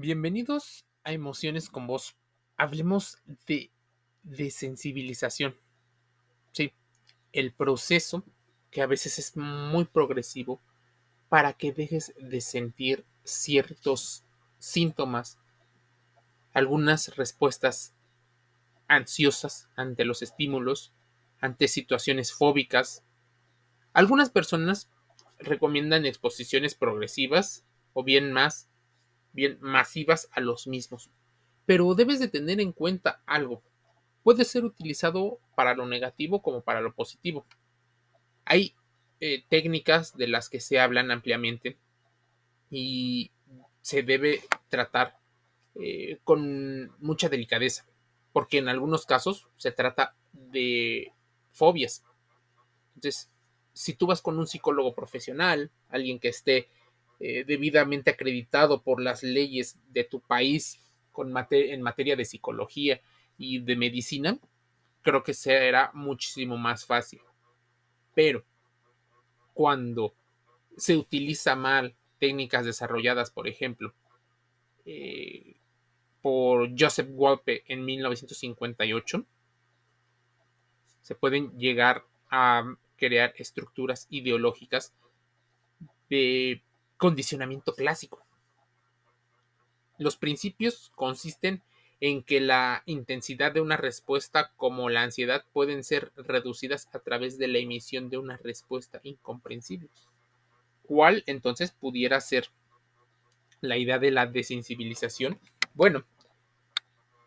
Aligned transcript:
Bienvenidos 0.00 0.86
a 1.02 1.10
Emociones 1.10 1.68
con 1.70 1.88
Vos. 1.88 2.14
Hablemos 2.56 3.18
de 3.48 3.72
desensibilización. 4.22 5.56
Sí, 6.52 6.72
el 7.32 7.52
proceso 7.52 8.22
que 8.70 8.80
a 8.80 8.86
veces 8.86 9.18
es 9.18 9.36
muy 9.36 9.86
progresivo 9.86 10.60
para 11.28 11.52
que 11.54 11.72
dejes 11.72 12.14
de 12.16 12.40
sentir 12.40 13.04
ciertos 13.24 14.22
síntomas, 14.60 15.40
algunas 16.52 17.16
respuestas 17.16 17.92
ansiosas 18.86 19.68
ante 19.74 20.04
los 20.04 20.22
estímulos, 20.22 20.92
ante 21.40 21.66
situaciones 21.66 22.32
fóbicas. 22.32 23.02
Algunas 23.94 24.30
personas 24.30 24.88
recomiendan 25.40 26.06
exposiciones 26.06 26.76
progresivas 26.76 27.64
o 27.94 28.04
bien 28.04 28.32
más, 28.32 28.68
bien 29.38 29.56
masivas 29.60 30.28
a 30.32 30.40
los 30.40 30.66
mismos. 30.66 31.10
Pero 31.64 31.94
debes 31.94 32.18
de 32.18 32.26
tener 32.26 32.60
en 32.60 32.72
cuenta 32.72 33.22
algo. 33.24 33.62
Puede 34.24 34.44
ser 34.44 34.64
utilizado 34.64 35.38
para 35.54 35.74
lo 35.74 35.86
negativo 35.86 36.42
como 36.42 36.60
para 36.60 36.80
lo 36.80 36.92
positivo. 36.92 37.46
Hay 38.44 38.74
eh, 39.20 39.44
técnicas 39.48 40.16
de 40.16 40.26
las 40.26 40.48
que 40.48 40.58
se 40.58 40.80
hablan 40.80 41.12
ampliamente 41.12 41.78
y 42.68 43.30
se 43.80 44.02
debe 44.02 44.42
tratar 44.68 45.20
eh, 45.76 46.18
con 46.24 46.90
mucha 46.98 47.28
delicadeza, 47.28 47.86
porque 48.32 48.58
en 48.58 48.68
algunos 48.68 49.06
casos 49.06 49.48
se 49.56 49.70
trata 49.70 50.16
de 50.32 51.12
fobias. 51.52 52.04
Entonces, 52.96 53.30
si 53.72 53.94
tú 53.94 54.08
vas 54.08 54.20
con 54.20 54.36
un 54.36 54.48
psicólogo 54.48 54.96
profesional, 54.96 55.70
alguien 55.90 56.18
que 56.18 56.28
esté 56.28 56.68
eh, 57.20 57.44
debidamente 57.44 58.10
acreditado 58.10 58.82
por 58.82 59.00
las 59.00 59.22
leyes 59.22 59.78
de 59.88 60.04
tu 60.04 60.20
país 60.20 60.80
en 61.50 61.82
materia 61.82 62.14
de 62.14 62.24
psicología 62.24 63.00
y 63.36 63.58
de 63.58 63.74
medicina, 63.74 64.38
creo 65.02 65.22
que 65.22 65.34
será 65.34 65.90
muchísimo 65.94 66.56
más 66.56 66.84
fácil. 66.84 67.20
Pero 68.14 68.44
cuando 69.52 70.14
se 70.76 70.96
utiliza 70.96 71.56
mal 71.56 71.96
técnicas 72.18 72.64
desarrolladas, 72.64 73.30
por 73.30 73.48
ejemplo, 73.48 73.94
eh, 74.84 75.56
por 76.22 76.70
Joseph 76.78 77.08
Walpe 77.10 77.64
en 77.66 77.84
1958, 77.84 79.24
se 81.02 81.14
pueden 81.14 81.58
llegar 81.58 82.04
a 82.30 82.76
crear 82.96 83.34
estructuras 83.38 84.06
ideológicas 84.10 84.94
de 86.10 86.62
condicionamiento 86.98 87.74
clásico. 87.74 88.22
Los 89.96 90.16
principios 90.16 90.92
consisten 90.94 91.62
en 92.00 92.22
que 92.22 92.40
la 92.40 92.82
intensidad 92.86 93.52
de 93.52 93.60
una 93.60 93.76
respuesta 93.76 94.52
como 94.56 94.88
la 94.88 95.02
ansiedad 95.02 95.44
pueden 95.52 95.82
ser 95.82 96.12
reducidas 96.16 96.88
a 96.92 97.00
través 97.00 97.38
de 97.38 97.48
la 97.48 97.58
emisión 97.58 98.08
de 98.08 98.18
una 98.18 98.36
respuesta 98.36 99.00
incomprensible. 99.02 99.88
¿Cuál 100.82 101.24
entonces 101.26 101.72
pudiera 101.72 102.20
ser 102.20 102.48
la 103.60 103.76
idea 103.76 103.98
de 103.98 104.12
la 104.12 104.26
desensibilización? 104.26 105.40
Bueno, 105.74 106.04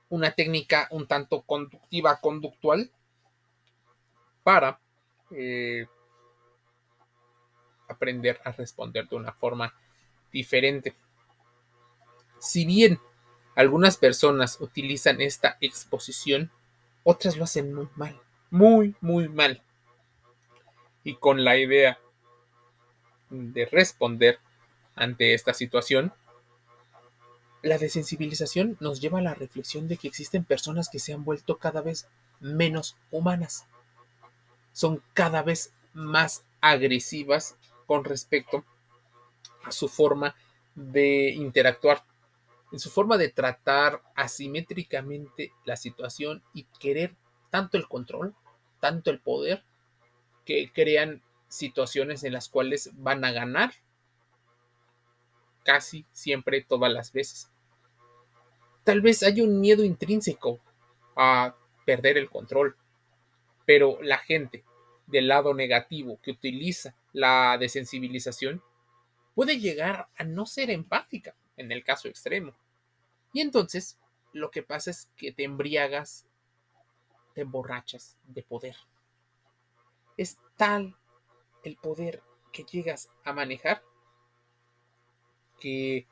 una 0.09 0.31
técnica 0.31 0.88
un 0.91 1.08
tanto 1.08 1.41
conductiva 1.41 2.19
conductual 2.22 2.91
para 4.44 4.80
eh, 5.31 5.88
aprender 7.92 8.39
a 8.44 8.52
responder 8.52 9.08
de 9.08 9.16
una 9.16 9.34
forma 9.34 9.73
diferente. 10.31 10.95
Si 12.39 12.66
bien 12.66 13.00
algunas 13.56 13.97
personas 13.97 14.59
utilizan 14.61 15.22
esta 15.22 15.58
exposición, 15.61 16.52
otras 17.03 17.38
lo 17.38 17.44
hacen 17.44 17.73
muy 17.73 17.89
mal, 17.95 18.19
muy, 18.50 18.95
muy 19.02 19.28
mal. 19.30 19.62
Y 21.03 21.16
con 21.16 21.44
la 21.44 21.57
idea 21.57 22.00
de 23.30 23.66
responder 23.66 24.40
ante 24.96 25.34
esta 25.34 25.53
situación, 25.53 26.13
la 27.63 27.78
desensibilización 27.78 28.78
nos 28.80 29.01
lleva 29.01 29.19
a 29.19 29.24
la 29.24 29.35
reflexión 29.35 29.88
de 29.88 29.97
que 29.97 30.07
existen 30.07 30.44
personas 30.44 30.90
que 30.90 31.00
se 31.00 31.13
han 31.13 31.24
vuelto 31.24 31.57
cada 31.57 31.81
vez 31.81 32.07
menos 32.40 32.97
humanas. 33.12 33.68
Son 34.74 35.03
cada 35.13 35.44
vez 35.44 35.74
más 35.94 36.44
agresivas 36.59 37.56
con 37.91 38.06
respecto 38.06 38.63
a 39.66 39.72
su 39.74 39.90
forma 39.90 40.34
de 40.75 41.31
interactuar, 41.31 42.06
en 42.72 42.79
su 42.79 42.90
forma 42.90 43.18
de 43.18 43.28
tratar 43.28 44.02
asimétricamente 44.16 45.52
la 45.66 45.75
situación 45.75 46.41
y 46.53 46.63
querer 46.80 47.18
tanto 47.50 47.78
el 47.78 47.90
control, 47.90 48.34
tanto 48.80 49.12
el 49.12 49.19
poder, 49.19 49.66
que 50.46 50.72
crean 50.72 51.22
situaciones 51.50 52.24
en 52.24 52.31
las 52.31 52.47
cuales 52.47 52.91
van 52.94 53.25
a 53.25 53.34
ganar 53.34 53.74
casi 55.66 56.06
siempre 56.13 56.62
todas 56.62 56.94
las 56.94 57.12
veces. 57.12 57.51
Tal 58.85 59.01
vez 59.01 59.22
haya 59.22 59.44
un 59.44 59.59
miedo 59.59 59.84
intrínseco 59.84 60.62
a 61.18 61.57
perder 61.85 62.18
el 62.18 62.30
control, 62.30 62.78
pero 63.66 64.01
la 64.01 64.19
gente 64.19 64.63
del 65.11 65.27
lado 65.27 65.53
negativo 65.53 66.19
que 66.22 66.31
utiliza 66.31 66.95
la 67.13 67.57
desensibilización 67.59 68.63
puede 69.35 69.59
llegar 69.59 70.07
a 70.17 70.23
no 70.23 70.45
ser 70.45 70.69
empática 70.69 71.35
en 71.57 71.72
el 71.72 71.83
caso 71.83 72.07
extremo. 72.07 72.53
Y 73.33 73.41
entonces 73.41 74.00
lo 74.33 74.51
que 74.51 74.63
pasa 74.63 74.91
es 74.91 75.09
que 75.16 75.31
te 75.31 75.44
embriagas, 75.44 76.25
te 77.33 77.41
emborrachas 77.41 78.17
de 78.23 78.44
poder. 78.44 78.75
Es 80.17 80.38
tal 80.57 80.95
el 81.63 81.77
poder 81.77 82.21
que 82.51 82.63
llegas 82.63 83.09
a 83.23 83.33
manejar 83.33 83.83
que 85.59 86.07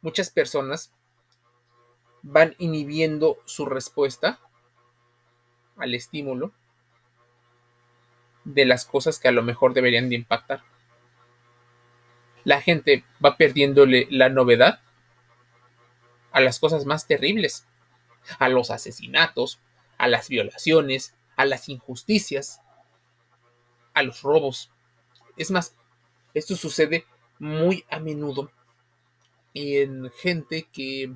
muchas 0.00 0.30
personas 0.30 0.92
van 2.22 2.54
inhibiendo 2.58 3.38
su 3.44 3.64
respuesta 3.64 4.40
al 5.76 5.94
estímulo 5.94 6.52
de 8.46 8.64
las 8.64 8.84
cosas 8.84 9.18
que 9.18 9.28
a 9.28 9.32
lo 9.32 9.42
mejor 9.42 9.74
deberían 9.74 10.08
de 10.08 10.14
impactar. 10.14 10.62
La 12.44 12.62
gente 12.62 13.04
va 13.22 13.36
perdiéndole 13.36 14.06
la 14.08 14.28
novedad 14.28 14.80
a 16.30 16.40
las 16.40 16.60
cosas 16.60 16.86
más 16.86 17.08
terribles, 17.08 17.66
a 18.38 18.48
los 18.48 18.70
asesinatos, 18.70 19.58
a 19.98 20.06
las 20.06 20.28
violaciones, 20.28 21.16
a 21.34 21.44
las 21.44 21.68
injusticias, 21.68 22.60
a 23.94 24.04
los 24.04 24.22
robos. 24.22 24.70
Es 25.36 25.50
más, 25.50 25.74
esto 26.32 26.54
sucede 26.54 27.04
muy 27.40 27.84
a 27.90 27.98
menudo 27.98 28.52
en 29.54 30.08
gente 30.12 30.68
que 30.72 31.12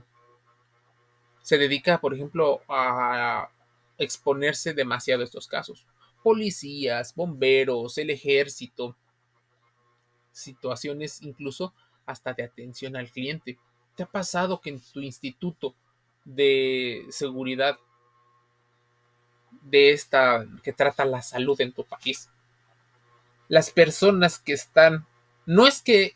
se 1.43 1.59
dedica, 1.59 2.01
por 2.01 2.13
ejemplo, 2.13 2.63
a 2.69 3.51
exponerse 3.99 4.75
demasiado 4.75 5.23
a 5.23 5.27
estos 5.27 5.47
casos. 5.47 5.87
Policías, 6.23 7.15
bomberos, 7.15 7.99
el 7.99 8.11
ejército, 8.11 8.97
situaciones 10.33 11.23
incluso 11.23 11.75
hasta 12.07 12.33
de 12.33 12.45
atención 12.45 12.97
al 12.97 13.11
cliente. 13.11 13.59
¿Te 13.97 14.03
ha 14.03 14.07
pasado 14.07 14.61
que 14.61 14.71
en 14.71 14.81
tu 14.81 15.01
instituto 15.01 15.75
de 16.25 17.07
seguridad 17.11 17.79
de 19.63 19.93
esta 19.93 20.47
que 20.63 20.73
trata 20.73 21.05
la 21.05 21.23
salud 21.23 21.61
en 21.61 21.73
tu 21.73 21.85
país, 21.85 22.31
las 23.49 23.71
personas 23.71 24.39
que 24.39 24.53
están, 24.53 25.07
no 25.45 25.67
es 25.67 25.83
que 25.83 26.15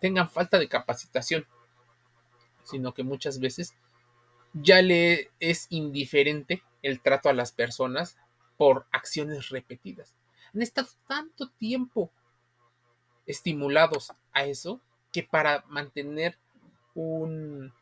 tengan 0.00 0.30
falta 0.30 0.58
de 0.58 0.68
capacitación, 0.68 1.46
sino 2.62 2.94
que 2.94 3.02
muchas 3.02 3.40
veces 3.40 3.74
ya 4.52 4.80
le 4.80 5.30
es 5.40 5.66
indiferente 5.70 6.62
el 6.82 7.00
trato 7.00 7.28
a 7.28 7.32
las 7.32 7.52
personas 7.52 8.16
por 8.56 8.86
acciones 8.92 9.48
repetidas. 9.48 10.14
Han 10.54 10.62
estado 10.62 10.88
tanto 11.06 11.50
tiempo 11.50 12.10
estimulados 13.26 14.12
a 14.32 14.44
eso 14.44 14.80
que 15.12 15.22
para 15.22 15.64
mantener 15.68 16.38
un, 16.94 17.72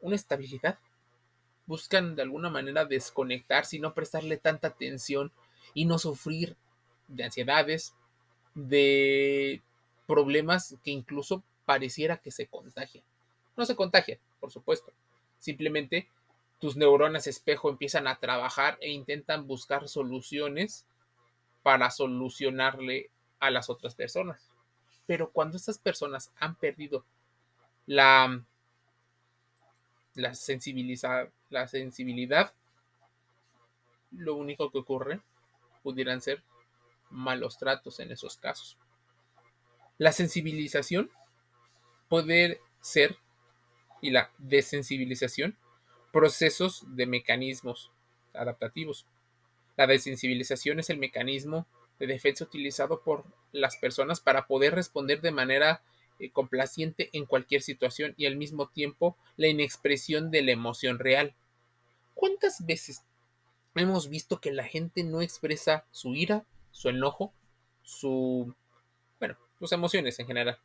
una 0.00 0.16
estabilidad 0.16 0.78
buscan 1.66 2.16
de 2.16 2.22
alguna 2.22 2.50
manera 2.50 2.84
desconectarse 2.84 3.76
y 3.76 3.80
no 3.80 3.94
prestarle 3.94 4.36
tanta 4.36 4.68
atención 4.68 5.32
y 5.74 5.84
no 5.84 5.98
sufrir 5.98 6.56
de 7.08 7.24
ansiedades, 7.24 7.94
de 8.54 9.62
problemas 10.06 10.76
que 10.82 10.90
incluso 10.90 11.44
pareciera 11.64 12.16
que 12.16 12.32
se 12.32 12.46
contagian. 12.46 13.04
No 13.56 13.64
se 13.64 13.76
contagian, 13.76 14.18
por 14.40 14.50
supuesto. 14.50 14.92
Simplemente 15.38 16.08
tus 16.60 16.76
neuronas 16.76 17.26
espejo 17.26 17.70
empiezan 17.70 18.06
a 18.06 18.18
trabajar 18.18 18.78
e 18.80 18.90
intentan 18.90 19.46
buscar 19.46 19.88
soluciones 19.88 20.86
para 21.62 21.90
solucionarle 21.90 23.10
a 23.40 23.50
las 23.50 23.70
otras 23.70 23.94
personas. 23.94 24.48
Pero 25.06 25.30
cuando 25.30 25.56
estas 25.56 25.78
personas 25.78 26.32
han 26.38 26.54
perdido 26.54 27.04
la 27.86 28.44
la, 30.14 30.32
la 31.50 31.68
sensibilidad, 31.68 32.52
lo 34.10 34.34
único 34.34 34.70
que 34.70 34.78
ocurre 34.78 35.20
pudieran 35.82 36.20
ser 36.20 36.42
malos 37.10 37.58
tratos 37.58 38.00
en 38.00 38.12
esos 38.12 38.36
casos. 38.36 38.76
La 39.98 40.12
sensibilización 40.12 41.10
puede 42.08 42.60
ser, 42.80 43.16
y 44.00 44.10
la 44.10 44.30
desensibilización, 44.38 45.56
procesos 46.12 46.84
de 46.88 47.06
mecanismos 47.06 47.90
adaptativos. 48.34 49.06
La 49.76 49.86
desensibilización 49.86 50.80
es 50.80 50.90
el 50.90 50.98
mecanismo 50.98 51.66
de 51.98 52.06
defensa 52.06 52.44
utilizado 52.44 53.02
por 53.02 53.24
las 53.52 53.76
personas 53.76 54.20
para 54.20 54.46
poder 54.46 54.74
responder 54.74 55.20
de 55.20 55.32
manera 55.32 55.82
eh, 56.18 56.30
complaciente 56.30 57.10
en 57.12 57.26
cualquier 57.26 57.62
situación 57.62 58.14
y 58.16 58.26
al 58.26 58.36
mismo 58.36 58.68
tiempo 58.68 59.16
la 59.36 59.48
inexpresión 59.48 60.30
de 60.30 60.42
la 60.42 60.52
emoción 60.52 60.98
real. 60.98 61.34
¿Cuántas 62.14 62.66
veces 62.66 63.04
hemos 63.74 64.08
visto 64.08 64.40
que 64.40 64.52
la 64.52 64.64
gente 64.64 65.04
no 65.04 65.22
expresa 65.22 65.86
su 65.90 66.14
ira, 66.14 66.44
su 66.72 66.88
enojo, 66.88 67.32
su 67.82 68.54
bueno, 69.18 69.36
sus 69.58 69.72
emociones 69.72 70.18
en 70.18 70.26
general? 70.26 70.58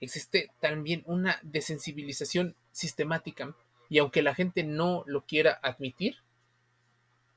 Existe 0.00 0.50
también 0.60 1.02
una 1.06 1.40
desensibilización 1.42 2.54
sistemática 2.70 3.54
y 3.88 3.98
aunque 3.98 4.22
la 4.22 4.34
gente 4.34 4.62
no 4.64 5.04
lo 5.06 5.24
quiera 5.24 5.58
admitir, 5.62 6.16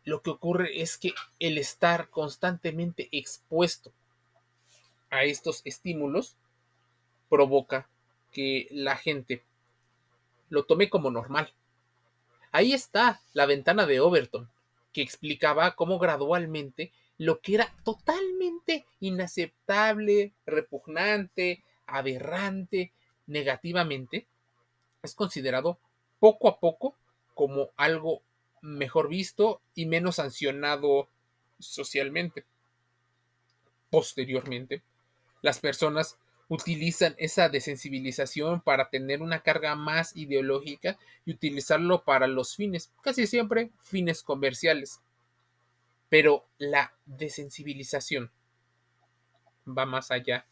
lo 0.04 0.22
que 0.22 0.32
ocurre 0.32 0.82
es 0.82 0.98
que 0.98 1.14
el 1.40 1.58
estar 1.58 2.10
constantemente 2.10 3.08
expuesto 3.12 3.92
a 5.10 5.24
estos 5.24 5.62
estímulos 5.66 6.36
provoca 7.30 7.88
que 8.32 8.68
la 8.72 8.96
gente 8.96 9.44
lo 10.50 10.64
tome 10.64 10.90
como 10.90 11.12
normal. 11.12 11.54
Ahí 12.52 12.74
está 12.74 13.22
la 13.34 13.46
ventana 13.46 13.86
de 13.86 14.00
Overton, 14.00 14.50
que 14.92 15.02
explicaba 15.02 15.76
cómo 15.76 16.00
gradualmente 16.00 16.92
lo 17.18 17.40
que 17.40 17.56
era 17.56 17.74
totalmente 17.84 18.86
inaceptable, 19.00 20.34
repugnante, 20.46 21.64
aberrante, 21.86 22.92
negativamente, 23.28 24.28
es 25.04 25.16
considerado 25.16 25.78
poco 26.22 26.48
a 26.48 26.60
poco 26.60 26.96
como 27.34 27.72
algo 27.78 28.22
mejor 28.62 29.10
visto 29.10 29.60
y 29.74 29.88
menos 29.88 30.18
sancionado 30.18 31.10
socialmente. 31.58 32.46
Posteriormente, 33.90 34.84
las 35.42 35.58
personas 35.58 36.20
utilizan 36.48 37.16
esa 37.18 37.50
desensibilización 37.50 38.62
para 38.62 38.92
tener 38.92 39.24
una 39.24 39.42
carga 39.42 39.76
más 39.76 40.16
ideológica 40.16 41.00
y 41.26 41.32
utilizarlo 41.32 42.04
para 42.04 42.28
los 42.28 42.56
fines, 42.56 42.92
casi 43.02 43.26
siempre 43.26 43.72
fines 43.82 44.22
comerciales. 44.22 45.02
Pero 46.08 46.46
la 46.60 46.94
desensibilización 47.08 48.30
va 49.68 49.88
más 49.88 50.12
allá. 50.12 50.46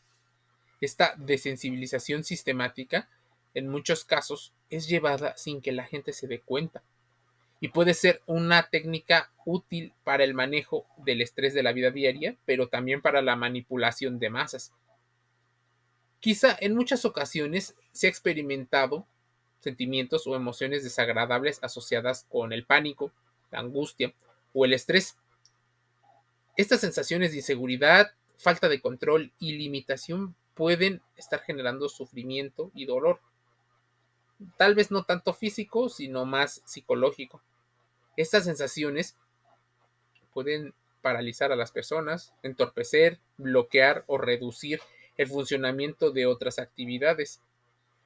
Esta 0.81 1.13
desensibilización 1.15 2.24
sistemática, 2.24 3.07
en 3.54 3.68
muchos 3.68 4.04
casos, 4.04 4.54
es 4.69 4.88
llevada 4.88 5.36
sin 5.38 5.62
que 5.62 5.71
la 5.71 5.86
gente 5.86 6.13
se 6.13 6.27
dé 6.27 6.42
cuenta 6.42 6.83
y 7.62 7.69
puede 7.69 7.94
ser 7.94 8.21
una 8.25 8.69
técnica 8.69 9.31
útil 9.45 9.94
para 10.04 10.24
el 10.24 10.33
manejo 10.33 10.86
del 10.98 11.21
estrés 11.21 11.54
de 11.54 11.63
la 11.63 11.74
vida 11.74 11.92
diaria, 11.92 12.38
pero 12.45 12.69
también 12.69 13.01
para 13.01 13.21
la 13.21 13.36
manipulación 13.36 14.19
de 14.19 14.30
masas. 14.30 14.71
Quizá 16.19 16.56
en 16.60 16.75
muchas 16.75 17.06
ocasiones 17.06 17.75
se 17.92 18.07
ha 18.07 18.10
experimentado 18.10 19.06
sentimientos 19.60 20.25
o 20.25 20.36
emociones 20.36 20.83
desagradables 20.83 21.60
asociadas 21.62 22.25
con 22.30 22.54
el 22.54 22.65
pánico, 22.65 23.12
la 23.51 23.60
angustia 23.60 24.13
o 24.54 24.63
el 24.65 24.74
estrés. 24.74 25.18
Estas 26.56 26.81
sensaciones 26.81 27.31
de 27.31 27.38
inseguridad, 27.38 28.13
falta 28.38 28.69
de 28.69 28.80
control 28.80 29.33
y 29.39 29.54
limitación 29.54 30.36
pueden 30.54 31.01
estar 31.18 31.42
generando 31.42 31.89
sufrimiento 31.89 32.72
y 32.74 32.86
dolor. 32.86 33.19
Tal 34.57 34.75
vez 34.75 34.91
no 34.91 35.03
tanto 35.03 35.33
físico, 35.33 35.89
sino 35.89 36.25
más 36.25 36.62
psicológico. 36.65 37.41
Estas 38.15 38.45
sensaciones 38.45 39.18
pueden 40.33 40.74
paralizar 41.01 41.51
a 41.51 41.56
las 41.56 41.71
personas, 41.71 42.33
entorpecer, 42.44 43.19
bloquear 43.38 44.03
o 44.07 44.18
reducir 44.18 44.81
el 45.18 45.27
funcionamiento 45.27 46.12
de 46.12 46.25
otras 46.25 46.59
actividades. 46.59 47.41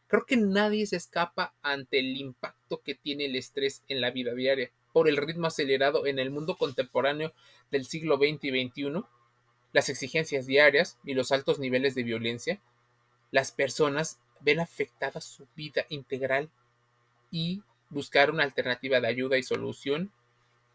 Creo 0.07 0.25
que 0.25 0.37
nadie 0.37 0.85
se 0.85 0.95
escapa 0.95 1.53
ante 1.61 1.99
el 1.99 2.17
impacto 2.17 2.81
que 2.81 2.95
tiene 2.95 3.25
el 3.25 3.35
estrés 3.35 3.83
en 3.87 4.01
la 4.01 4.11
vida 4.11 4.33
diaria. 4.33 4.71
Por 4.91 5.07
el 5.07 5.17
ritmo 5.17 5.47
acelerado 5.47 6.05
en 6.05 6.19
el 6.19 6.29
mundo 6.29 6.55
contemporáneo 6.55 7.33
del 7.71 7.85
siglo 7.85 8.17
XX 8.17 8.43
y 8.43 8.67
XXI, 8.67 9.03
las 9.71 9.89
exigencias 9.89 10.45
diarias 10.45 10.99
y 11.03 11.15
los 11.15 11.31
altos 11.31 11.57
niveles 11.59 11.95
de 11.95 12.03
violencia, 12.03 12.61
las 13.31 13.51
personas 13.51 14.19
ven 14.43 14.59
afectada 14.59 15.21
su 15.21 15.47
vida 15.55 15.85
integral 15.89 16.49
y 17.31 17.63
buscar 17.89 18.29
una 18.31 18.43
alternativa 18.43 18.99
de 18.99 19.07
ayuda 19.07 19.37
y 19.37 19.43
solución 19.43 20.11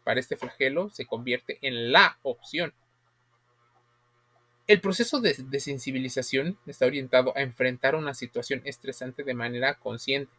para 0.03 0.19
este 0.19 0.37
flagelo 0.37 0.89
se 0.89 1.05
convierte 1.05 1.59
en 1.61 1.91
la 1.91 2.17
opción. 2.23 2.73
El 4.67 4.81
proceso 4.81 5.19
de 5.19 5.35
desensibilización 5.49 6.57
está 6.67 6.85
orientado 6.85 7.35
a 7.35 7.41
enfrentar 7.41 7.95
una 7.95 8.13
situación 8.13 8.61
estresante 8.65 9.23
de 9.23 9.33
manera 9.33 9.75
consciente, 9.75 10.31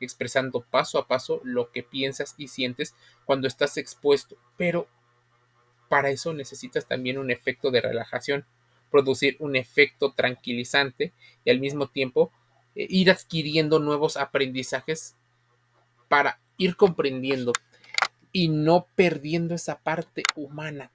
expresando 0.00 0.60
paso 0.60 0.98
a 0.98 1.06
paso 1.06 1.40
lo 1.44 1.70
que 1.70 1.82
piensas 1.82 2.34
y 2.36 2.48
sientes 2.48 2.94
cuando 3.24 3.46
estás 3.46 3.76
expuesto, 3.76 4.36
pero 4.56 4.88
para 5.88 6.10
eso 6.10 6.32
necesitas 6.32 6.86
también 6.86 7.18
un 7.18 7.30
efecto 7.30 7.70
de 7.70 7.80
relajación, 7.80 8.44
producir 8.90 9.36
un 9.38 9.54
efecto 9.54 10.12
tranquilizante 10.12 11.12
y 11.44 11.50
al 11.50 11.60
mismo 11.60 11.88
tiempo 11.88 12.32
ir 12.74 13.10
adquiriendo 13.10 13.78
nuevos 13.78 14.16
aprendizajes 14.16 15.16
para 16.08 16.40
ir 16.56 16.76
comprendiendo 16.76 17.52
y 18.32 18.48
no 18.48 18.86
perdiendo 18.94 19.54
esa 19.54 19.78
parte 19.80 20.22
humana, 20.34 20.90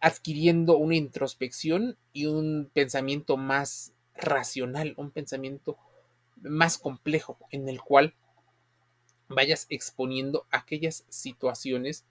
adquiriendo 0.00 0.76
una 0.76 0.96
introspección 0.96 1.96
y 2.12 2.26
un 2.26 2.70
pensamiento 2.72 3.36
más 3.36 3.92
racional, 4.14 4.94
un 4.96 5.10
pensamiento 5.10 5.78
más 6.42 6.76
complejo 6.78 7.38
en 7.50 7.68
el 7.68 7.80
cual 7.80 8.14
vayas 9.28 9.66
exponiendo 9.70 10.46
aquellas 10.50 11.04
situaciones 11.08 12.04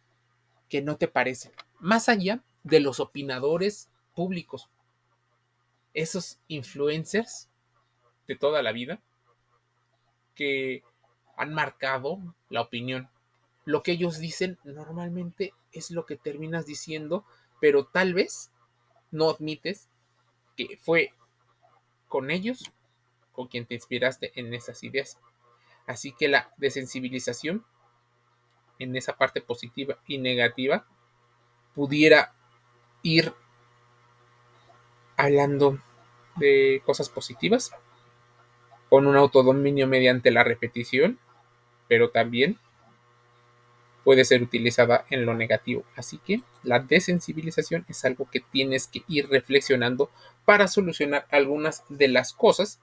que 0.69 0.81
no 0.81 0.97
te 0.97 1.07
parecen, 1.07 1.51
más 1.79 2.09
allá 2.09 2.43
de 2.63 2.79
los 2.79 2.99
opinadores 2.99 3.89
públicos, 4.15 4.69
esos 5.93 6.39
influencers 6.47 7.49
de 8.27 8.35
toda 8.35 8.61
la 8.61 8.71
vida 8.71 8.99
que 10.35 10.83
han 11.37 11.53
marcado 11.53 12.19
la 12.49 12.61
opinión. 12.61 13.09
Lo 13.65 13.83
que 13.83 13.93
ellos 13.93 14.19
dicen 14.19 14.57
normalmente 14.63 15.53
es 15.71 15.91
lo 15.91 16.05
que 16.05 16.15
terminas 16.15 16.65
diciendo, 16.65 17.25
pero 17.59 17.85
tal 17.85 18.13
vez 18.13 18.51
no 19.11 19.29
admites 19.29 19.89
que 20.55 20.77
fue 20.81 21.13
con 22.07 22.29
ellos 22.29 22.71
con 23.31 23.47
quien 23.47 23.65
te 23.65 23.73
inspiraste 23.73 24.31
en 24.35 24.53
esas 24.53 24.83
ideas. 24.83 25.17
Así 25.87 26.13
que 26.13 26.27
la 26.27 26.53
desensibilización 26.57 27.65
en 28.79 28.95
esa 28.95 29.17
parte 29.17 29.41
positiva 29.41 29.97
y 30.07 30.17
negativa 30.17 30.85
pudiera 31.73 32.33
ir 33.01 33.33
hablando 35.17 35.79
de 36.35 36.81
cosas 36.85 37.09
positivas 37.09 37.71
con 38.93 39.07
un 39.07 39.15
autodominio 39.15 39.87
mediante 39.87 40.29
la 40.29 40.43
repetición 40.43 41.17
pero 41.87 42.11
también 42.11 42.59
puede 44.03 44.23
ser 44.23 44.43
utilizada 44.43 45.03
en 45.09 45.25
lo 45.25 45.33
negativo. 45.33 45.83
Así 45.95 46.19
que 46.19 46.43
la 46.61 46.77
desensibilización 46.77 47.87
es 47.89 48.05
algo 48.05 48.29
que 48.29 48.39
tienes 48.39 48.85
que 48.85 49.01
ir 49.07 49.29
reflexionando 49.29 50.11
para 50.45 50.67
solucionar 50.67 51.25
algunas 51.31 51.83
de 51.89 52.07
las 52.07 52.33
cosas, 52.33 52.79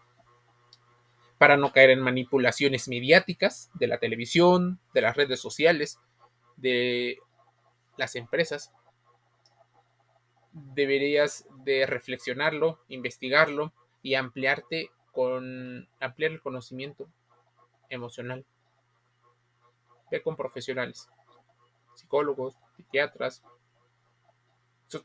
para 1.38 1.56
no 1.56 1.70
caer 1.70 1.90
en 1.90 2.00
manipulaciones 2.00 2.88
mediáticas 2.88 3.70
de 3.74 3.86
la 3.86 3.98
televisión, 3.98 4.80
de 4.92 5.02
las 5.02 5.16
redes 5.16 5.38
sociales, 5.38 6.00
de 6.56 7.18
las 7.96 8.16
empresas. 8.16 8.72
Deberías 10.50 11.46
de 11.64 11.86
reflexionarlo, 11.86 12.80
investigarlo 12.88 13.72
y 14.02 14.16
ampliarte 14.16 14.90
con 15.12 15.88
ampliar 16.00 16.32
el 16.32 16.40
conocimiento 16.40 17.08
emocional 17.88 18.44
ve 20.10 20.22
con 20.22 20.36
profesionales, 20.36 21.08
psicólogos, 21.94 22.56
psiquiatras, 22.76 23.42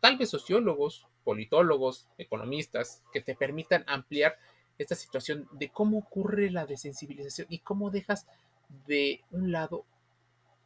tal 0.02 0.18
vez 0.18 0.30
sociólogos, 0.30 1.08
politólogos, 1.24 2.08
economistas, 2.18 3.04
que 3.14 3.22
te 3.22 3.36
permitan 3.36 3.84
ampliar 3.88 4.38
esta 4.78 4.96
situación 4.96 5.48
de 5.52 5.70
cómo 5.70 6.00
ocurre 6.00 6.50
la 6.50 6.66
desensibilización 6.66 7.48
y 7.50 7.60
cómo 7.60 7.92
dejas 7.92 8.28
de 8.88 9.24
un 9.32 9.52
lado 9.52 9.86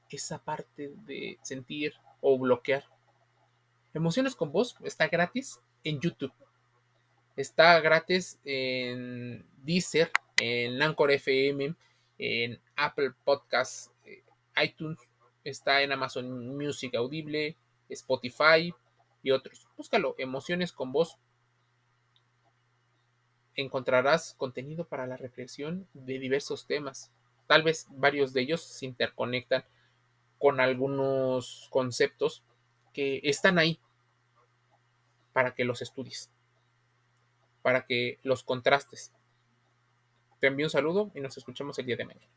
esa 0.10 0.39
parte 0.39 0.91
de 1.05 1.38
sentir 1.41 1.93
o 2.22 2.38
bloquear. 2.38 2.86
Emociones 3.93 4.36
con 4.36 4.51
voz 4.51 4.75
está 4.84 5.08
gratis 5.08 5.60
en 5.84 6.00
YouTube. 6.00 6.34
Está 7.39 7.79
gratis 7.79 8.38
en 8.43 9.46
Deezer, 9.63 10.12
en 10.41 10.81
Anchor 10.81 11.10
FM, 11.10 11.74
en 12.17 12.62
Apple 12.75 13.13
Podcasts, 13.24 13.93
eh, 14.03 14.25
iTunes, 14.62 15.00
está 15.46 15.81
en 15.81 15.93
Amazon 15.93 16.58
Music 16.58 16.93
Audible, 16.96 17.55
Spotify 17.88 18.74
y 19.24 19.31
otros. 19.31 19.69
Búscalo, 19.77 20.15
Emociones 20.17 20.74
con 20.74 20.91
voz. 20.91 21.17
Encontrarás 23.55 24.34
contenido 24.34 24.84
para 24.84 25.08
la 25.08 25.15
reflexión 25.15 25.88
de 25.93 26.19
diversos 26.19 26.67
temas. 26.67 27.10
Tal 27.48 27.63
vez 27.63 27.88
varios 27.91 28.34
de 28.34 28.41
ellos 28.41 28.62
se 28.63 28.86
interconectan 28.86 29.63
con 30.39 30.60
algunos 30.60 31.69
conceptos 31.69 32.43
que 32.91 33.22
están 33.24 33.58
ahí 33.60 33.79
para 35.31 35.55
que 35.55 35.63
los 35.63 35.81
estudies, 35.81 36.29
para 37.62 37.86
que 37.86 38.20
los 38.24 38.44
contrastes. 38.44 39.12
Te 40.39 40.48
envío 40.48 40.66
un 40.66 40.70
saludo 40.70 41.12
y 41.13 41.20
nos 41.20 41.38
escuchamos 41.38 41.78
el 41.80 41.86
día 41.86 41.98
de 41.98 42.06
mañana. 42.06 42.28